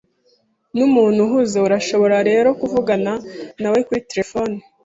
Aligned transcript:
Numuntu 0.75 1.19
uhuze, 1.25 1.57
urashobora 1.67 2.17
rero 2.29 2.49
kuvugana 2.59 3.13
nawe 3.61 3.79
kuri 3.87 4.01
terefone. 4.09 4.55